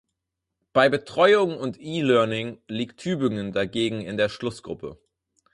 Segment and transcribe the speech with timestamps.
[0.73, 4.97] Bei Betreuung und E-Learning liegt Tübingen dagegen in der Schlussgruppe.